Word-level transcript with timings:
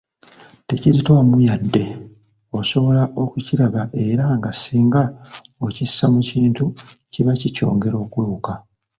"Tekizitowamu 0.67 1.37
yadde, 1.47 1.83
osobola 2.59 3.03
okukiraba 3.23 3.81
era 4.07 4.25
nga 4.37 4.49
singa 4.61 5.03
okissa 5.65 6.05
mu 6.13 6.21
kintu 6.29 6.65
kiba 7.11 7.31
kikyongera 7.39 7.95
okuwewuka." 8.05 8.51